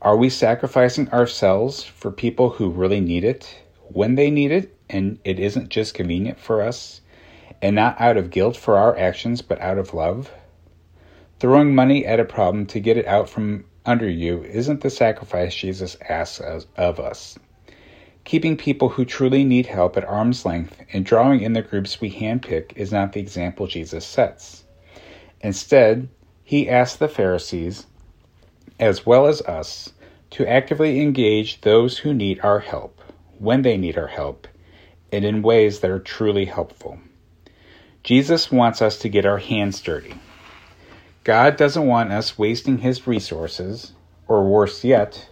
Are 0.00 0.16
we 0.16 0.28
sacrificing 0.28 1.08
ourselves 1.10 1.84
for 1.84 2.10
people 2.10 2.50
who 2.50 2.68
really 2.68 3.00
need 3.00 3.22
it, 3.22 3.60
when 3.90 4.16
they 4.16 4.28
need 4.28 4.50
it, 4.50 4.76
and 4.90 5.20
it 5.22 5.38
isn't 5.38 5.68
just 5.68 5.94
convenient 5.94 6.40
for 6.40 6.62
us, 6.62 7.00
and 7.62 7.74
not 7.74 7.98
out 7.98 8.18
of 8.18 8.30
guilt 8.30 8.56
for 8.56 8.76
our 8.76 8.98
actions, 8.98 9.40
but 9.40 9.60
out 9.60 9.78
of 9.78 9.94
love? 9.94 10.30
Throwing 11.38 11.74
money 11.74 12.04
at 12.04 12.20
a 12.20 12.24
problem 12.24 12.66
to 12.66 12.80
get 12.80 12.98
it 12.98 13.06
out 13.06 13.30
from 13.30 13.64
under 13.86 14.08
you 14.08 14.42
isn't 14.44 14.82
the 14.82 14.90
sacrifice 14.90 15.54
Jesus 15.54 15.96
asks 16.08 16.66
of 16.76 17.00
us 17.00 17.38
keeping 18.24 18.56
people 18.56 18.88
who 18.88 19.04
truly 19.04 19.44
need 19.44 19.66
help 19.66 19.96
at 19.96 20.04
arm's 20.04 20.44
length 20.46 20.80
and 20.92 21.04
drawing 21.04 21.40
in 21.40 21.52
the 21.52 21.62
groups 21.62 22.00
we 22.00 22.10
handpick 22.10 22.72
is 22.76 22.92
not 22.92 23.12
the 23.12 23.20
example 23.20 23.66
Jesus 23.66 24.04
sets. 24.04 24.64
Instead, 25.40 26.08
he 26.44 26.68
asks 26.68 26.96
the 26.96 27.08
Pharisees, 27.08 27.86
as 28.78 29.04
well 29.04 29.26
as 29.26 29.42
us, 29.42 29.92
to 30.30 30.46
actively 30.46 31.00
engage 31.00 31.60
those 31.60 31.98
who 31.98 32.14
need 32.14 32.40
our 32.40 32.60
help, 32.60 33.00
when 33.38 33.62
they 33.62 33.76
need 33.76 33.98
our 33.98 34.06
help, 34.06 34.46
and 35.10 35.24
in 35.24 35.42
ways 35.42 35.80
that 35.80 35.90
are 35.90 35.98
truly 35.98 36.44
helpful. 36.44 36.98
Jesus 38.02 38.50
wants 38.50 38.82
us 38.82 38.98
to 38.98 39.08
get 39.08 39.24
our 39.24 39.38
hands 39.38 39.80
dirty. 39.80 40.14
God 41.22 41.56
doesn't 41.56 41.86
want 41.86 42.10
us 42.10 42.36
wasting 42.36 42.78
his 42.78 43.06
resources, 43.06 43.92
or 44.26 44.44
worse 44.44 44.82
yet, 44.82 45.28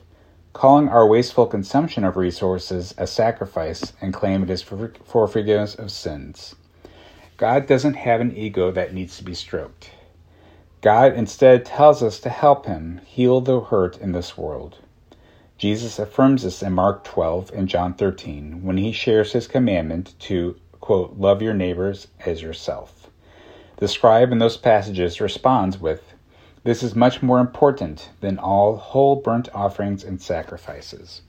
calling 0.52 0.88
our 0.88 1.04
wasteful 1.04 1.46
consumption 1.46 2.04
of 2.04 2.16
resources 2.16 2.94
a 2.96 3.08
sacrifice 3.08 3.92
and 4.00 4.14
claim 4.14 4.44
it 4.44 4.50
is 4.50 4.62
for, 4.62 4.92
for 5.04 5.26
forgiveness 5.26 5.74
of 5.74 5.90
sins. 5.90 6.54
God 7.36 7.66
doesn't 7.66 7.94
have 7.94 8.20
an 8.20 8.36
ego 8.36 8.70
that 8.70 8.94
needs 8.94 9.16
to 9.16 9.24
be 9.24 9.34
stroked. 9.34 9.90
God 10.80 11.14
instead 11.14 11.64
tells 11.64 12.04
us 12.04 12.20
to 12.20 12.30
help 12.30 12.66
him 12.66 13.00
heal 13.04 13.40
the 13.40 13.60
hurt 13.60 13.98
in 13.98 14.12
this 14.12 14.38
world. 14.38 14.78
Jesus 15.58 15.98
affirms 15.98 16.44
this 16.44 16.62
in 16.62 16.72
Mark 16.72 17.02
12 17.02 17.50
and 17.52 17.68
John 17.68 17.94
13 17.94 18.62
when 18.64 18.76
he 18.76 18.92
shares 18.92 19.32
his 19.32 19.48
commandment 19.48 20.14
to, 20.20 20.56
quote, 20.80 21.18
love 21.18 21.42
your 21.42 21.54
neighbors 21.54 22.08
as 22.24 22.42
yourself. 22.42 23.08
The 23.76 23.88
scribe 23.88 24.32
in 24.32 24.38
those 24.38 24.56
passages 24.56 25.20
responds 25.20 25.78
with, 25.78 26.14
this 26.62 26.82
is 26.82 26.94
much 26.94 27.22
more 27.22 27.38
important 27.38 28.10
than 28.20 28.38
all 28.38 28.76
whole 28.76 29.16
burnt 29.16 29.48
offerings 29.54 30.04
and 30.04 30.20
sacrifices. 30.20 31.22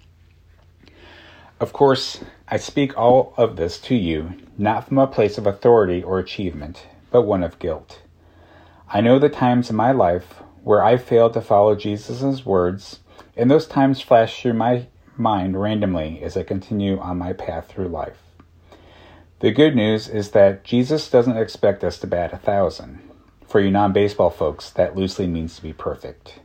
Of 1.62 1.72
course, 1.72 2.22
I 2.48 2.58
speak 2.58 2.98
all 2.98 3.34
of 3.38 3.56
this 3.56 3.80
to 3.82 3.96
you 3.96 4.34
not 4.58 4.88
from 4.88 4.98
a 4.98 5.08
place 5.08 5.38
of 5.38 5.48
authority 5.48 6.04
or 6.04 6.20
achievement, 6.20 6.88
but 7.12 7.22
one 7.22 7.44
of 7.44 7.60
guilt. 7.60 8.02
I 8.90 9.00
know 9.00 9.20
the 9.20 9.30
times 9.30 9.70
in 9.70 9.76
my 9.76 9.92
life 9.92 10.42
where 10.64 10.84
I 10.84 10.98
failed 10.98 11.34
to 11.34 11.42
follow 11.42 11.76
Jesus' 11.76 12.46
words, 12.46 13.00
and 13.38 13.50
those 13.50 13.68
times 13.68 14.02
flash 14.02 14.42
through 14.42 14.54
my 14.54 14.88
mind 15.16 15.60
randomly 15.60 16.22
as 16.22 16.36
I 16.36 16.44
continue 16.44 17.00
on 17.00 17.18
my 17.18 17.32
path 17.32 17.68
through 17.68 17.88
life. 17.88 18.18
The 19.42 19.50
good 19.50 19.76
news 19.76 20.08
is 20.08 20.32
that 20.32 20.64
Jesus 20.64 21.10
doesn't 21.10 21.36
expect 21.36 21.84
us 21.84 21.98
to 21.98 22.08
bat 22.08 22.32
a 22.32 22.38
thousand. 22.38 23.00
For 23.48 23.60
you 23.60 23.72
non 23.72 23.92
baseball 23.92 24.30
folks, 24.30 24.70
that 24.70 24.96
loosely 24.96 25.26
means 25.26 25.56
to 25.56 25.64
be 25.64 25.74
perfect. 25.74 26.42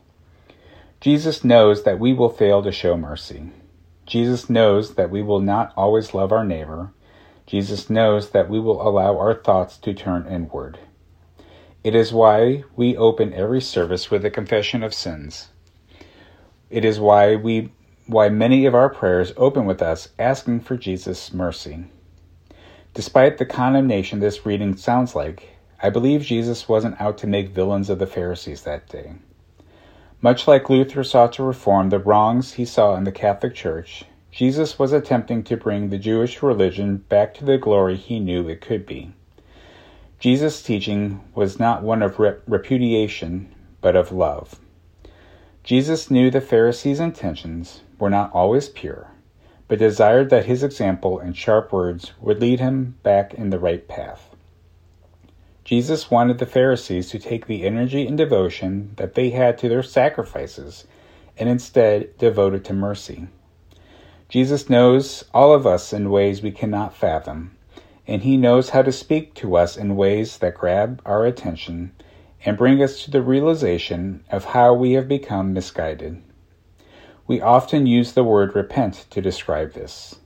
Jesus 1.02 1.44
knows 1.44 1.82
that 1.82 1.98
we 1.98 2.14
will 2.14 2.30
fail 2.30 2.62
to 2.62 2.72
show 2.72 2.96
mercy. 2.96 3.50
Jesus 4.06 4.48
knows 4.48 4.94
that 4.94 5.10
we 5.10 5.20
will 5.20 5.40
not 5.40 5.74
always 5.76 6.14
love 6.14 6.32
our 6.32 6.42
neighbor. 6.42 6.90
Jesus 7.46 7.90
knows 7.90 8.30
that 8.30 8.48
we 8.48 8.58
will 8.58 8.80
allow 8.80 9.18
our 9.18 9.34
thoughts 9.34 9.76
to 9.76 9.92
turn 9.92 10.26
inward. 10.26 10.78
It 11.84 11.94
is 11.94 12.14
why 12.14 12.64
we 12.76 12.96
open 12.96 13.34
every 13.34 13.60
service 13.60 14.10
with 14.10 14.24
a 14.24 14.30
confession 14.30 14.82
of 14.82 14.94
sins. 14.94 15.48
It 16.70 16.82
is 16.86 16.98
why 16.98 17.36
we 17.36 17.72
why 18.06 18.30
many 18.30 18.64
of 18.64 18.74
our 18.74 18.88
prayers 18.88 19.34
open 19.36 19.66
with 19.66 19.82
us 19.82 20.08
asking 20.18 20.60
for 20.60 20.78
Jesus' 20.78 21.34
mercy. 21.34 21.88
Despite 22.96 23.36
the 23.36 23.44
condemnation 23.44 24.20
this 24.20 24.46
reading 24.46 24.74
sounds 24.74 25.14
like, 25.14 25.58
I 25.82 25.90
believe 25.90 26.22
Jesus 26.22 26.66
wasn't 26.66 26.98
out 26.98 27.18
to 27.18 27.26
make 27.26 27.50
villains 27.50 27.90
of 27.90 27.98
the 27.98 28.06
Pharisees 28.06 28.62
that 28.62 28.88
day. 28.88 29.16
Much 30.22 30.48
like 30.48 30.70
Luther 30.70 31.04
sought 31.04 31.34
to 31.34 31.42
reform 31.42 31.90
the 31.90 31.98
wrongs 31.98 32.54
he 32.54 32.64
saw 32.64 32.96
in 32.96 33.04
the 33.04 33.12
Catholic 33.12 33.54
Church, 33.54 34.04
Jesus 34.30 34.78
was 34.78 34.94
attempting 34.94 35.44
to 35.44 35.58
bring 35.58 35.90
the 35.90 35.98
Jewish 35.98 36.42
religion 36.42 37.04
back 37.10 37.34
to 37.34 37.44
the 37.44 37.58
glory 37.58 37.96
he 37.96 38.18
knew 38.18 38.48
it 38.48 38.62
could 38.62 38.86
be. 38.86 39.12
Jesus' 40.18 40.62
teaching 40.62 41.20
was 41.34 41.60
not 41.60 41.82
one 41.82 42.02
of 42.02 42.18
rep- 42.18 42.44
repudiation, 42.46 43.54
but 43.82 43.94
of 43.94 44.10
love. 44.10 44.58
Jesus 45.62 46.10
knew 46.10 46.30
the 46.30 46.40
Pharisees' 46.40 46.98
intentions 46.98 47.82
were 47.98 48.08
not 48.08 48.32
always 48.32 48.70
pure, 48.70 49.10
but 49.68 49.78
desired 49.78 50.30
that 50.30 50.46
his 50.46 50.62
example 50.62 51.18
and 51.18 51.36
sharp 51.36 51.72
words 51.72 52.12
would 52.20 52.40
lead 52.40 52.60
him 52.60 52.96
back 53.02 53.34
in 53.34 53.50
the 53.50 53.58
right 53.58 53.86
path. 53.88 54.34
Jesus 55.64 56.10
wanted 56.10 56.38
the 56.38 56.46
Pharisees 56.46 57.10
to 57.10 57.18
take 57.18 57.46
the 57.46 57.64
energy 57.64 58.06
and 58.06 58.16
devotion 58.16 58.92
that 58.96 59.14
they 59.14 59.30
had 59.30 59.58
to 59.58 59.68
their 59.68 59.82
sacrifices 59.82 60.86
and 61.36 61.48
instead 61.48 62.16
devote 62.18 62.54
it 62.54 62.64
to 62.64 62.72
mercy. 62.72 63.26
Jesus 64.28 64.70
knows 64.70 65.24
all 65.34 65.52
of 65.52 65.66
us 65.66 65.92
in 65.92 66.10
ways 66.10 66.42
we 66.42 66.52
cannot 66.52 66.96
fathom, 66.96 67.56
and 68.06 68.22
he 68.22 68.36
knows 68.36 68.70
how 68.70 68.82
to 68.82 68.92
speak 68.92 69.34
to 69.34 69.56
us 69.56 69.76
in 69.76 69.96
ways 69.96 70.38
that 70.38 70.54
grab 70.54 71.02
our 71.04 71.26
attention 71.26 71.92
and 72.44 72.56
bring 72.56 72.80
us 72.82 73.04
to 73.04 73.10
the 73.10 73.22
realization 73.22 74.22
of 74.30 74.44
how 74.46 74.72
we 74.72 74.92
have 74.92 75.08
become 75.08 75.52
misguided. 75.52 76.22
We 77.28 77.40
often 77.40 77.86
use 77.86 78.12
the 78.12 78.22
word 78.22 78.54
repent 78.54 79.06
to 79.10 79.20
describe 79.20 79.72
this, 79.72 80.20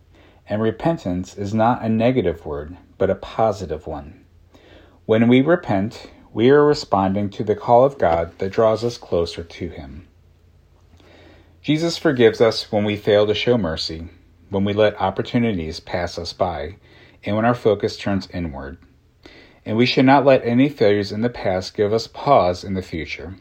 and 0.47 0.61
repentance 0.61 1.35
is 1.35 1.54
not 1.54 1.83
a 1.83 1.88
negative 1.88 2.45
word, 2.45 2.76
but 2.99 3.09
a 3.09 3.14
positive 3.14 3.87
one. 3.87 4.23
When 5.07 5.26
we 5.26 5.40
repent, 5.40 6.11
we 6.35 6.50
are 6.50 6.62
responding 6.62 7.30
to 7.30 7.42
the 7.42 7.57
call 7.57 7.87
of 7.87 7.97
God 7.97 8.38
that 8.38 8.52
draws 8.52 8.85
us 8.85 8.99
closer 8.99 9.42
to 9.42 9.69
Him. 9.71 10.09
Jesus 11.62 11.97
forgives 11.97 12.40
us 12.40 12.71
when 12.71 12.85
we 12.85 12.97
fail 12.97 13.26
to 13.26 13.35
show 13.35 13.57
mercy, 13.57 14.09
when 14.50 14.64
we 14.64 14.75
let 14.75 15.00
opportunities 15.00 15.80
pass 15.80 16.19
us 16.19 16.35
by, 16.35 16.76
and 17.25 17.35
when 17.35 17.47
our 17.47 17.54
focus 17.54 17.97
turns 17.97 18.28
inward. 18.35 18.76
And 19.64 19.78
we 19.78 19.87
should 19.87 20.04
not 20.04 20.26
let 20.26 20.45
any 20.45 20.69
failures 20.69 21.12
in 21.12 21.23
the 21.23 21.30
past 21.30 21.75
give 21.75 21.95
us 21.95 22.07
pause 22.07 22.62
in 22.62 22.75
the 22.75 22.83
future. 22.83 23.37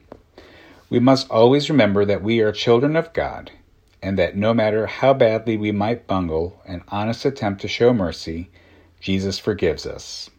We 0.89 0.99
must 0.99 1.29
always 1.29 1.69
remember 1.69 2.03
that 2.05 2.23
we 2.23 2.39
are 2.39 2.51
children 2.51 2.95
of 2.95 3.13
God, 3.13 3.51
and 4.01 4.17
that 4.17 4.35
no 4.35 4.55
matter 4.55 4.87
how 4.87 5.13
badly 5.13 5.55
we 5.55 5.71
might 5.71 6.07
bungle 6.07 6.61
an 6.65 6.83
honest 6.87 7.25
attempt 7.25 7.61
to 7.61 7.67
show 7.67 7.93
mercy, 7.93 8.49
Jesus 8.99 9.37
forgives 9.37 9.85
us. 9.85 10.31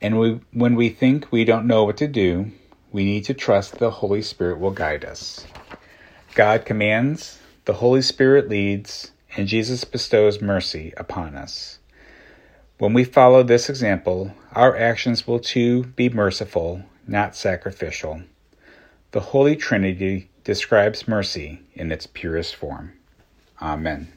And 0.00 0.18
we, 0.18 0.40
when 0.52 0.74
we 0.74 0.88
think 0.88 1.30
we 1.30 1.44
don't 1.44 1.66
know 1.66 1.84
what 1.84 1.96
to 1.98 2.08
do, 2.08 2.50
we 2.90 3.04
need 3.04 3.24
to 3.26 3.34
trust 3.34 3.78
the 3.78 3.90
Holy 3.90 4.22
Spirit 4.22 4.58
will 4.58 4.72
guide 4.72 5.04
us. 5.04 5.46
God 6.34 6.64
commands, 6.64 7.38
the 7.64 7.74
Holy 7.74 8.02
Spirit 8.02 8.48
leads, 8.48 9.12
and 9.36 9.46
Jesus 9.46 9.84
bestows 9.84 10.40
mercy 10.40 10.92
upon 10.96 11.36
us. 11.36 11.78
When 12.78 12.94
we 12.94 13.04
follow 13.04 13.42
this 13.42 13.68
example, 13.68 14.32
our 14.52 14.76
actions 14.76 15.26
will 15.26 15.40
too 15.40 15.84
be 15.84 16.08
merciful, 16.08 16.82
not 17.06 17.36
sacrificial. 17.36 18.22
The 19.18 19.24
Holy 19.24 19.56
Trinity 19.56 20.30
describes 20.44 21.08
mercy 21.08 21.62
in 21.74 21.90
its 21.90 22.06
purest 22.06 22.54
form. 22.54 22.92
Amen. 23.60 24.12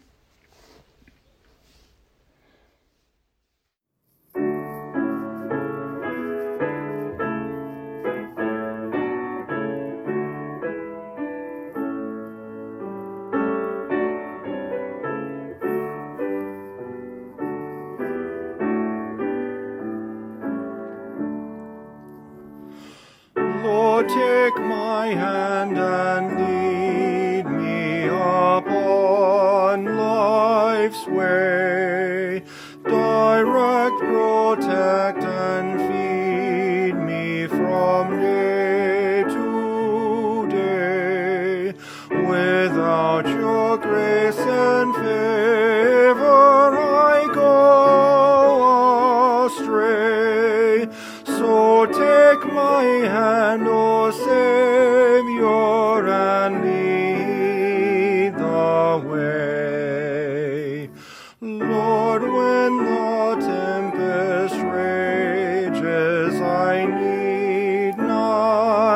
Life's 30.92 31.08
way. 31.08 32.44
Direct, 32.84 33.98
protect, 34.00 35.24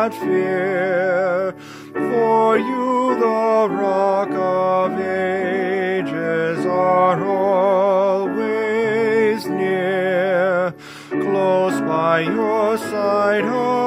not 0.10 0.14
fear, 0.20 1.56
for 1.94 2.58
you, 2.60 3.16
the 3.16 3.68
rock 3.72 4.30
of 4.30 5.00
ages, 5.00 6.64
are 6.66 7.24
always 7.26 8.68
near 9.48 10.76
close 11.10 11.82
by 11.82 12.20
your 12.20 12.78
side 12.78 13.46
oh, 13.46 13.85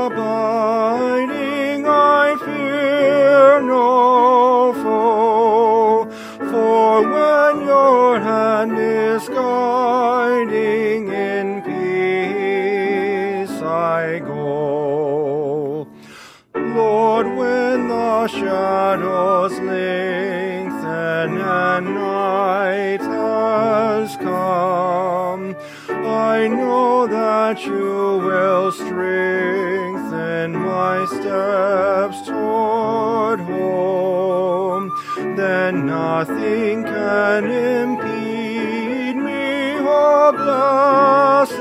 come, 24.17 25.55
I 25.89 26.49
know 26.49 27.07
that 27.07 27.65
you 27.65 28.19
will 28.27 28.73
strengthen 28.73 30.53
my 30.53 31.07
steps 31.07 32.23
toward 32.27 33.41
home. 33.41 34.91
Then 35.37 35.87
nothing 35.87 36.83
can 36.85 37.45
impede 37.45 39.17
me, 39.17 39.77
oh 39.81 40.33
blessed 40.33 41.53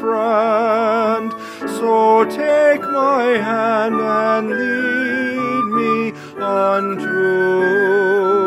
friend. 0.00 1.32
So 1.78 2.24
take 2.24 2.82
my 2.82 3.24
hand 3.48 3.94
and 3.94 4.50
lead 4.50 5.64
me 5.78 6.12
unto 6.40 8.45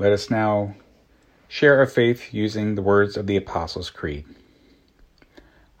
Let 0.00 0.12
us 0.12 0.30
now 0.30 0.76
share 1.48 1.80
our 1.80 1.86
faith 1.86 2.32
using 2.32 2.76
the 2.76 2.82
words 2.82 3.16
of 3.16 3.26
the 3.26 3.36
Apostles' 3.36 3.90
Creed. 3.90 4.24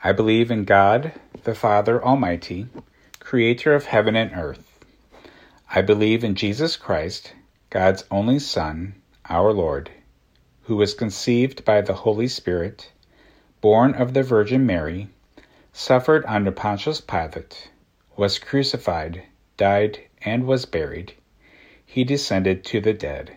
I 0.02 0.10
believe 0.10 0.50
in 0.50 0.64
God, 0.64 1.12
the 1.44 1.54
Father 1.54 2.02
Almighty, 2.04 2.66
creator 3.20 3.74
of 3.74 3.84
heaven 3.84 4.16
and 4.16 4.32
earth. 4.34 4.84
I 5.70 5.82
believe 5.82 6.24
in 6.24 6.34
Jesus 6.34 6.76
Christ, 6.76 7.32
God's 7.70 8.02
only 8.10 8.40
Son, 8.40 8.96
our 9.30 9.52
Lord, 9.52 9.88
who 10.62 10.74
was 10.74 10.94
conceived 10.94 11.64
by 11.64 11.80
the 11.80 11.94
Holy 11.94 12.26
Spirit, 12.26 12.90
born 13.60 13.94
of 13.94 14.14
the 14.14 14.24
Virgin 14.24 14.66
Mary, 14.66 15.10
suffered 15.72 16.24
under 16.26 16.50
Pontius 16.50 17.00
Pilate, 17.00 17.70
was 18.16 18.40
crucified, 18.40 19.22
died, 19.56 20.00
and 20.22 20.44
was 20.44 20.66
buried. 20.66 21.14
He 21.86 22.02
descended 22.02 22.64
to 22.64 22.80
the 22.80 22.92
dead. 22.92 23.36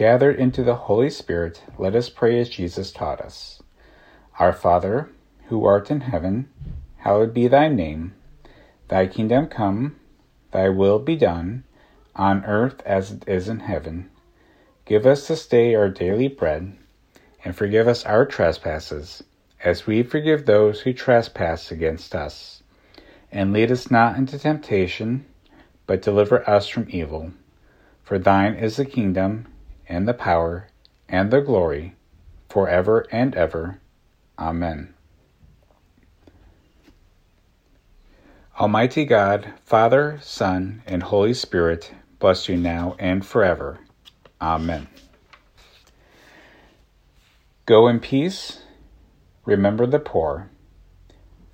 Gathered 0.00 0.36
into 0.36 0.62
the 0.62 0.76
Holy 0.76 1.10
Spirit, 1.10 1.62
let 1.76 1.94
us 1.94 2.08
pray 2.08 2.40
as 2.40 2.48
Jesus 2.48 2.90
taught 2.90 3.20
us. 3.20 3.62
Our 4.38 4.54
Father, 4.54 5.10
who 5.48 5.66
art 5.66 5.90
in 5.90 6.00
heaven, 6.00 6.48
hallowed 6.96 7.34
be 7.34 7.48
thy 7.48 7.68
name. 7.68 8.14
Thy 8.88 9.06
kingdom 9.06 9.48
come, 9.48 9.96
thy 10.52 10.70
will 10.70 11.00
be 11.00 11.16
done, 11.16 11.64
on 12.16 12.46
earth 12.46 12.80
as 12.86 13.10
it 13.12 13.28
is 13.28 13.46
in 13.46 13.60
heaven. 13.60 14.08
Give 14.86 15.04
us 15.04 15.28
this 15.28 15.46
day 15.46 15.74
our 15.74 15.90
daily 15.90 16.28
bread, 16.28 16.78
and 17.44 17.54
forgive 17.54 17.86
us 17.86 18.06
our 18.06 18.24
trespasses, 18.24 19.22
as 19.62 19.86
we 19.86 20.02
forgive 20.02 20.46
those 20.46 20.80
who 20.80 20.94
trespass 20.94 21.70
against 21.70 22.14
us. 22.14 22.62
And 23.30 23.52
lead 23.52 23.70
us 23.70 23.90
not 23.90 24.16
into 24.16 24.38
temptation, 24.38 25.26
but 25.86 26.00
deliver 26.00 26.48
us 26.48 26.68
from 26.68 26.86
evil. 26.88 27.32
For 28.02 28.18
thine 28.18 28.54
is 28.54 28.78
the 28.78 28.86
kingdom, 28.86 29.46
and 29.90 30.06
the 30.06 30.14
power, 30.14 30.68
and 31.08 31.30
the 31.30 31.40
glory, 31.40 31.96
for 32.48 32.68
ever 32.68 33.06
and 33.10 33.34
ever. 33.34 33.80
Amen. 34.38 34.94
Almighty 38.58 39.04
God, 39.04 39.52
Father, 39.64 40.18
Son, 40.22 40.82
and 40.86 41.02
Holy 41.02 41.34
Spirit, 41.34 41.92
bless 42.20 42.48
you 42.48 42.56
now 42.56 42.94
and 42.98 43.26
forever. 43.26 43.80
Amen. 44.40 44.86
Go 47.66 47.88
in 47.88 48.00
peace. 48.00 48.60
Remember 49.44 49.86
the 49.86 49.98
poor. 49.98 50.50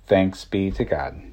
Thanks 0.05 0.45
be 0.45 0.69
to 0.71 0.85
God. 0.85 1.26